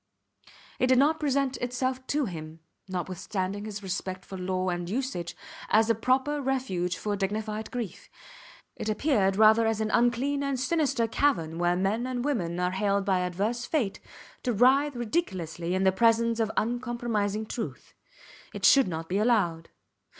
It 0.79 0.87
did 0.87 0.97
not 0.97 1.19
present 1.19 1.57
itself 1.57 2.07
to 2.07 2.25
him, 2.25 2.59
notwithstanding 2.89 3.65
his 3.65 3.83
respect 3.83 4.25
for 4.25 4.35
law 4.35 4.69
and 4.69 4.89
usage, 4.89 5.37
as 5.69 5.91
a 5.91 5.93
proper 5.93 6.41
refuge 6.41 6.97
for 6.97 7.15
dignified 7.15 7.69
grief. 7.69 8.09
It 8.75 8.89
appeared 8.89 9.35
rather 9.35 9.67
as 9.67 9.79
an 9.79 9.91
unclean 9.91 10.41
and 10.41 10.59
sinister 10.59 11.05
cavern 11.07 11.59
where 11.59 11.75
men 11.75 12.07
and 12.07 12.25
women 12.25 12.59
are 12.59 12.71
haled 12.71 13.05
by 13.05 13.19
adverse 13.19 13.65
fate 13.65 13.99
to 14.41 14.53
writhe 14.53 14.95
ridiculously 14.95 15.75
in 15.75 15.83
the 15.83 15.91
presence 15.91 16.39
of 16.39 16.49
uncompromising 16.57 17.45
truth. 17.45 17.93
It 18.55 18.65
should 18.65 18.87
not 18.87 19.07
be 19.07 19.19
allowed. 19.19 19.69